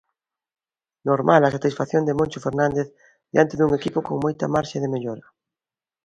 [1.07, 2.87] Normal a satisfacción de Moncho Fernández
[3.33, 5.25] diante dun equipo con moita marxe de mellora.